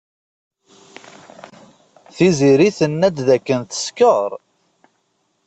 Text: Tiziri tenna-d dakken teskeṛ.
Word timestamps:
Tiziri 2.15 2.69
tenna-d 2.77 3.17
dakken 3.27 3.59
teskeṛ. 3.63 4.29